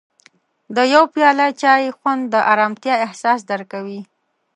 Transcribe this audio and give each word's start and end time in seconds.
د 0.75 0.77
یو 0.93 1.03
پیاله 1.13 1.47
چای 1.61 1.83
خوند 1.97 2.23
د 2.33 2.35
ارامتیا 2.53 2.95
احساس 3.05 3.39
درکوي. 3.51 3.99